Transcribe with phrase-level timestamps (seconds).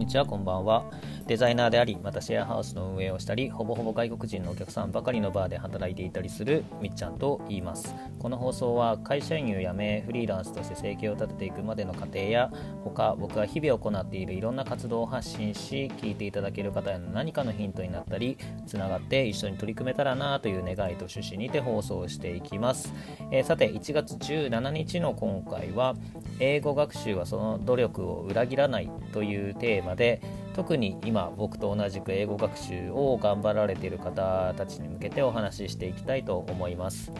[0.00, 0.86] にちは、こんばんは。
[1.30, 7.94] デザイナーであり、またシェアハウスの運営をしたり、ほぼほぼ外国人のお客さんばかりのバーで働いていたりするみっちゃんと言います。
[8.18, 12.50] この放送は会社員を辞め、フリーランスとして生計を立てていくまでの過程や、
[12.82, 18.36] 他僕が日々行っているいろんな活動を発信し、聞いていただける方への何かのヒントになったり、
[18.66, 22.92] つながって一緒に取り組めたらなという願いと趣旨にて放送していきます。
[23.30, 25.94] えー、さて、1月17日の今回は、
[26.40, 30.20] 英語学習はその努力を裏切らないというテーマで、
[30.54, 37.12] 特に今僕と同じく英語学習を頑張られている方たちに向けてお話ししていきたいと思います。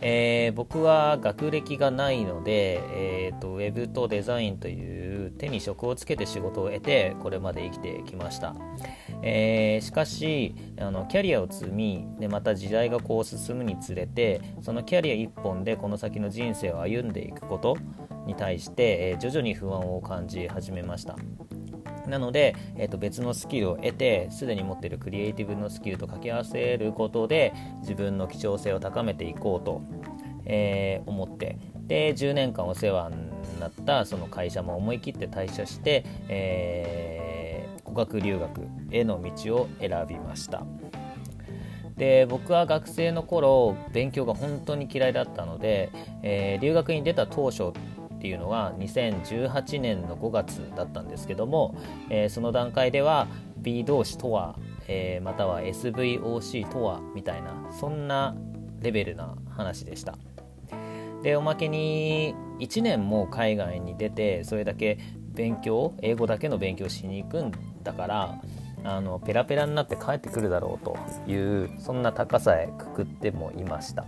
[0.00, 2.80] えー、僕は学歴がないので、
[3.26, 8.54] えーと、ウェブとデザインという手に職をつけて仕事を得てこれまで生きてきました、
[9.22, 17.76] えー、しかしあのキャリアを積みでまた時代がこう進むにつれてそのキャリア一本でこの先の人生を歩んでいくこと
[18.26, 21.16] に対して、えー、徐々に不安を感じ始めました
[22.08, 29.82] なので、えー、と別のスキルを得てすでに持っているクリエイティブのスキルと掛け合わせることで自分の貴重性を高めていこうと、
[30.44, 40.64] えー、思ってで10年間お世話になったその会社も思い切って退社して、えー、語学留学への道を選びました。
[41.98, 45.90] で僕は学生の頃勉強が本当に嫌いだったので、
[46.22, 47.72] えー、留学に出た当初
[48.18, 51.76] っていうのは2018年の5月だったんですけども、
[52.10, 58.34] えー、その段階では B 動詞とは、えー、または SVOC とはみたいなそんな
[58.80, 60.18] レベルな話でした。
[61.22, 64.98] でおまけに1年も海外に出てそれだけ
[65.30, 67.52] 勉強英語だけの勉強しに行くん
[67.82, 68.40] だから
[68.84, 70.96] あのペラペラになって帰ってくるだろうと
[71.30, 74.06] いうそんな高さへくくってもいました。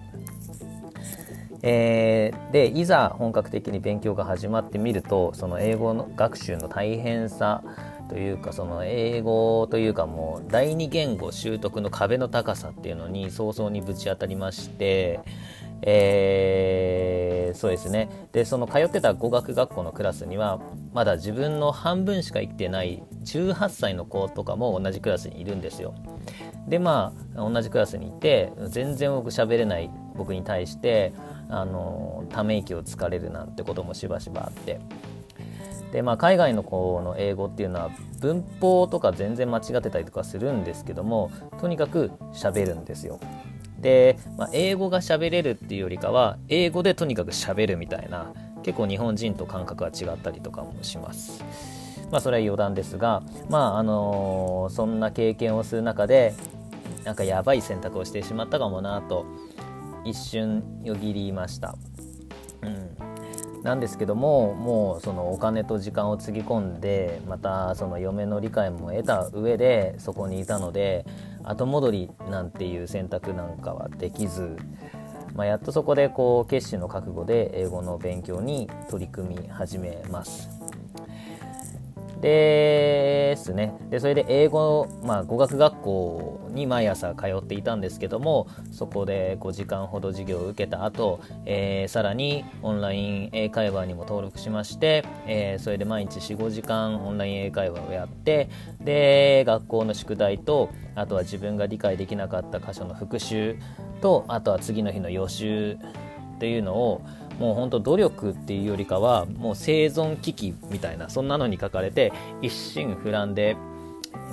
[1.63, 7.63] えー、でいざ本格的に勉強が始まってみるとその英語の学習の大変さ
[8.09, 15.21] というかその英語というかもう第二言語習得の壁の高さっていうのに早々にぶち当たりまして、
[15.83, 20.61] えー、そうですねでその通ってた語学学校のクラスには
[20.93, 25.95] まだ自分の半分しか行ってない18歳の子とかも同じクラスにいるんですよ。
[26.69, 31.13] でまあ同じクラスにいて全然僕喋れない僕に対して
[31.51, 34.81] あのため息をつかれるなんてこともしばしばあって
[35.93, 37.91] で、まあ、海外の子の英語っていうのは
[38.21, 41.31] 文法とか全然間違ってたりとかするんですけども
[41.61, 43.19] とにかく喋るんですよ。
[43.79, 48.33] で、まあ、英語が喋れるっていうよりかは英語でとにかく喋るみたいな
[48.63, 51.43] 結構日本人と感覚が違ったりとかもします。
[52.11, 56.35] まあそれは余談ですが、まああのー、そんな経験をする中で
[57.05, 59.25] なんかやばい選択をしてしまったかもなと
[60.05, 61.77] 一瞬よぎりました。
[62.63, 63.11] うん
[63.63, 71.05] なんですけどももうそのお金と時間をつぎ込んでまたその嫁の理解も得た上でそこにいたので
[71.45, 74.57] 後戻りなんていう選択なんかはできず、
[75.35, 80.60] まあ、やっとそこでこう決心の覚悟で英語の勉強に取り組み始めます。
[82.21, 83.75] ですね。
[83.89, 98.51] でそれで英語、まあ、語学学校に毎朝通っていたんですけどもそこで5時間ほど授業を受けた後、えー、さらにオンライン英会話にも登録しまして、えー、それで毎日45時間オンライン英会話をやって
[98.81, 103.57] で学校の宿題とあとは自分が理解できなかった箇所の復習
[104.01, 105.79] とあとは次の日の予習
[106.37, 107.03] っていうのを
[107.41, 112.13] もうほんと努力っていうよりかはもう生存危機みたいなそんなのに書かれて
[112.43, 113.57] 一心不乱で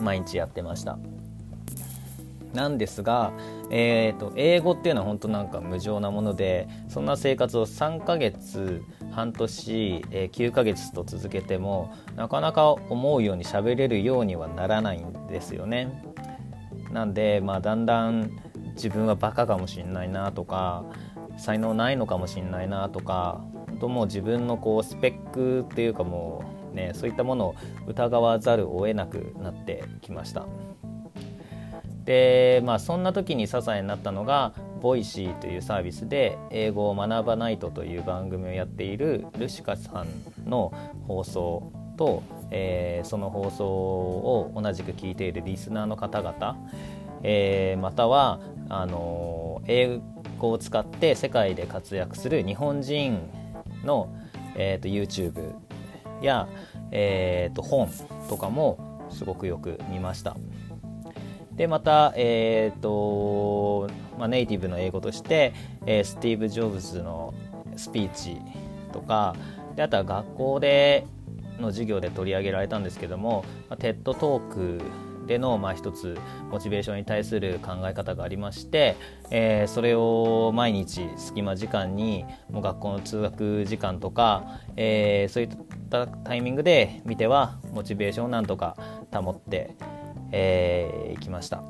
[0.04, 1.00] 毎日やってました。
[2.54, 3.34] なんですが、
[3.70, 8.82] えーと、英語っていうのは本当なんか無情なものでそんな生活を3ヶ月
[9.12, 16.04] 半年、えー、9ヶ月と続けてもなかなか思うように喋れるようにはならないんですよね。
[16.92, 18.32] なんで、まあ、だんだん
[18.76, 20.86] 自分はバカかもしれないなとか
[21.38, 26.44] 才能ないのかもしれないなとか本当もう自分のこうスペックっていうかも
[26.74, 27.56] うねそういったものを
[27.88, 30.46] 疑わざるを得なくなってきました。
[32.06, 40.72] でまあそんな時に支えになったのが Voicy というサービスで英語を学ばないとという番組をやっているルシカさんの
[41.06, 46.58] 放送と、えー、その放送を同じく聞いているリスナーの方々、
[47.24, 53.20] えー、またはあの英語を使って世界で活躍する日本人
[53.84, 54.16] の、
[54.56, 55.54] えーと、YouTube
[56.22, 56.48] や、
[56.92, 57.90] えーと、本
[58.30, 60.36] とかもすごくよく見ました。
[61.56, 63.90] でまた、えーと
[64.20, 65.54] まあ、ネイティブの英語として、
[65.88, 67.34] えー、スティーブ・ジョブズの
[67.76, 68.38] スピーチ
[68.94, 69.36] とか
[69.76, 71.08] であとは学校で
[71.60, 74.82] の授業で取り上げられたんですけども、まあ、 TED Talk
[75.28, 76.18] での、まあ、一つ
[76.50, 78.96] モチベーションに対する考え方がありまして、
[79.30, 85.50] えー、それを毎日隙間時間にもう学校の通学時間とか、えー、そういっ
[85.90, 88.76] たタイミングで見てはモチベーションをなんとか
[89.14, 89.76] 保って、
[90.32, 91.64] えー、きました。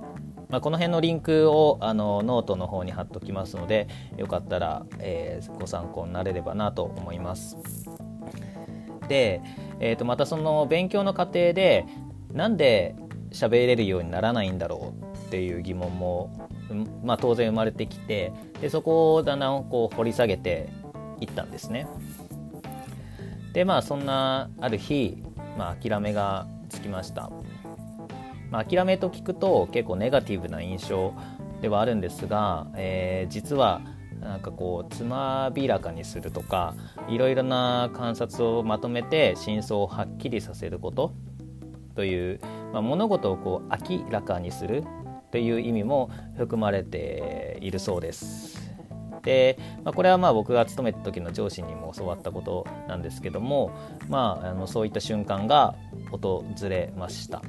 [0.50, 7.58] まあ、この辺のリンクをあのノートの方に貼っときますのでよかったら、えー、ご参考になれればなと思います。
[9.10, 9.42] で、
[9.80, 11.86] えー、とまたその勉強の過程で
[12.34, 12.96] なんで
[13.38, 16.50] 喋れるようにならないんだろうっていう疑問も、
[17.04, 18.32] まあ、当然生まれてきて
[18.62, 20.70] でそこをだんだんこう掘り下げて
[21.20, 21.88] いったんですね。
[23.54, 25.24] でまあそんなある日、
[25.58, 27.32] まあ、諦めがつきました。
[28.50, 31.14] まあ、諦めと聞くと結構ネガティブな印象
[31.62, 33.82] ではあるんですが、えー、実は
[34.22, 36.76] なんかこうつまびらかにするとか
[37.10, 41.14] いろいろな観察をまとめて真相をはっきりさせること
[41.96, 42.40] という、
[42.74, 44.84] まあ、物事をこう明らかにする
[45.32, 48.68] という意味も含まれているそうです。
[49.24, 53.72] で、まあ、これはまあ僕が勤めた時の上司にも教わったことなんですけども、
[54.08, 55.76] まあ、あのそういった瞬間が
[56.12, 57.42] 訪れました。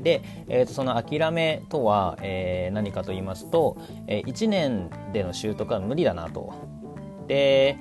[0.00, 3.76] で、えー、とその諦めとは、えー、何かと言いますと、
[4.08, 6.52] えー、1年での習得は無理だなと。
[7.28, 7.78] で、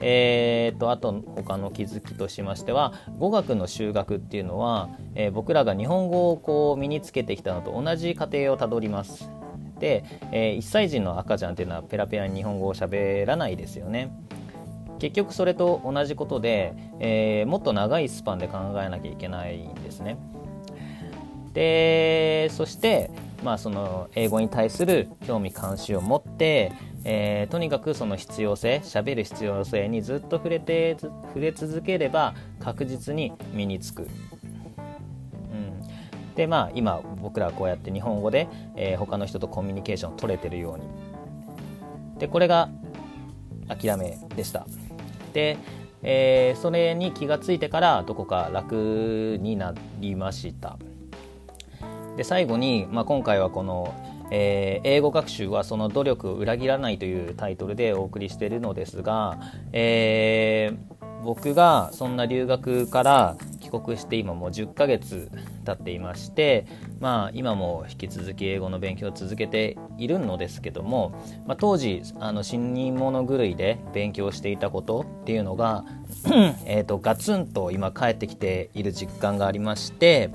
[0.00, 9.30] えーと、あと他の気づきとしましては語学の修学っていうのは、えー、僕らが日本語をこう身につけてきたのと同じ過程をたどります。
[9.78, 14.10] で、えー、1歳児の赤ちゃんっていうのはペラペラに日本語を喋らないですよね。
[14.98, 20.18] 結局それと同じことで、えー、もっと長いスパンで考えなきゃいけないんですね。
[21.54, 23.10] でそして、
[23.42, 26.72] まあ、その英語に対する興味関心を持って、
[27.04, 34.02] えー、とにかくその必要性喋る必要性にずっと触れて触れ続ければ確実に身につく。
[34.02, 34.06] う
[35.54, 40.84] ん、でまあ今僕らはこうやって日本語で、えー、他の人とコミュニケーション取れてるように。
[42.18, 42.68] でこれが
[43.68, 44.66] 諦めでした。
[45.32, 45.56] で、
[46.02, 50.78] えー、それに気がついてからどこか楽になりました。
[52.16, 53.94] で最後に、まあ、今回はこの、
[54.30, 59.38] えー、英語学習はその努力を裏切らないというタイトルでお送りしているのですが、
[59.72, 65.30] えー、僕がそんな留学から帰国して今もう10ヶ月
[65.64, 66.66] 経っていまして、
[66.98, 71.12] まあ、今も引き続き英語の勉強を続けているのですけども、
[71.46, 75.84] まあ、当時あの新任者狂いで勉強していたことっていうのが
[76.66, 80.30] えとガツンと今帰ってきている実感がありまして、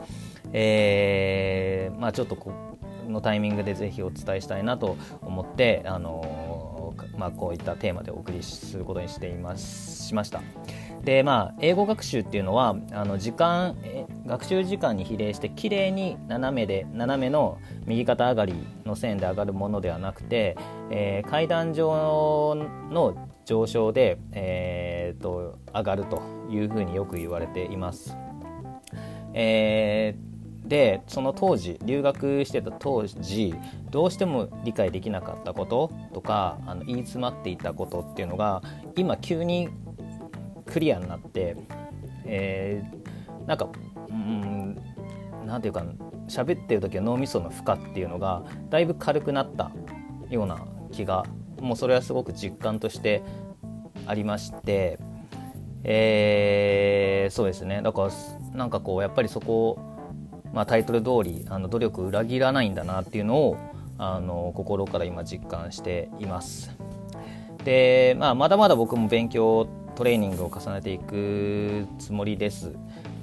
[0.53, 2.74] えー、まあ、ちょっとこ
[3.07, 10.41] のタイミングでぜひお伝えしたいなと思って、あのまあ、こういったテーマでお送りすることにしていますしました。
[11.03, 13.75] でまあ、英語学習っていうのはあの時間
[14.25, 18.55] 学習時間に比例してきれいに斜めで斜めの右肩上がり
[18.85, 20.57] の線で上がるものではなくて、
[20.89, 22.55] えー、階段状
[22.89, 28.17] の上昇で、えーと、と上がるというふうによく言われています。
[29.35, 30.24] えー
[30.67, 33.53] でその当時留学してた当時
[33.91, 38.63] どうしても理解できなかったこととかあの言い詰まっていたことっていうのが
[38.95, 39.69] 今急に
[40.65, 41.55] クリアになって、
[42.25, 43.69] えー、なんか
[44.09, 44.77] うん
[45.45, 45.85] なんていうか
[46.27, 49.71] 喋ってる時は脳みその負荷っていうのがだいぶ軽くなった
[50.29, 51.25] ような気が
[51.61, 53.21] もうそれはすごく実感として
[54.07, 54.99] ありまして、
[55.83, 57.81] えー、そうですね。
[57.81, 58.11] だから
[58.57, 59.77] なんかこうやっぱりそこ
[60.55, 63.57] まあ、タイトル通りあり努力裏切らないんだなっていうのを
[63.97, 66.71] あの心から今実感しています。
[67.65, 72.73] で、まあ、まだまだ僕も勉強トレーニングを重ねていくつもりです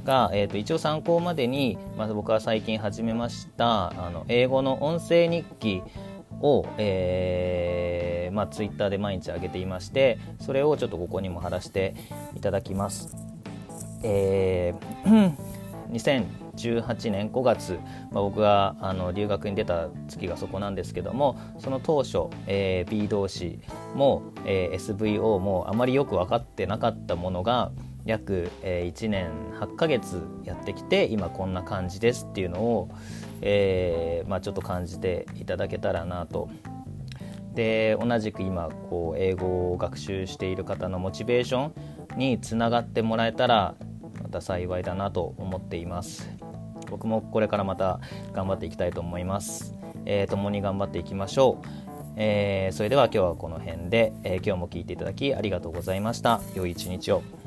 [0.04, 5.82] が、えー、と一応参考までに、まあ、僕は最近始めましたあの英語の音声日記
[6.40, 11.94] を、えーまあ、ツイッターで毎日上げていましてそれをちょっとここにも貼らせて
[12.34, 13.14] いただきます。
[14.02, 15.32] えー
[16.56, 17.78] 2018年5月、
[18.10, 23.60] まあ、僕があの留学に出た月がそこなんですけどもその当初、えー、B 同士
[23.94, 27.72] も、えー、SVO もあまりよく分かってなかったものが
[28.04, 29.30] 約、えー、1年
[29.60, 32.88] 8ヶ月やってきて今こんな感じですっていうのを、
[33.40, 36.48] えーまあ、ちょっと感じていただけたらなと。
[37.54, 41.70] で同じく今こう英語を学習している方のモチベーショ
[42.16, 43.74] ンにつながってもらえたら
[44.22, 46.41] また幸いだなと思っています。
[46.92, 47.98] 僕もこれからまた
[48.32, 51.66] 頑張っていきたいと思います、えー、共に頑張っていきましょう、
[52.16, 56.40] えー、それでは今日はこの辺で、えー、今日も聴いていただきありがとうございました。
[56.54, 57.41] 良い一日を。